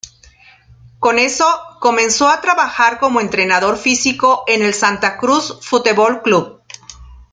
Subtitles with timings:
[0.97, 1.45] Con eso,
[1.79, 6.63] comenzó a trabajar como Entrenador Físico, en el Santa Cruz Futebol Clube.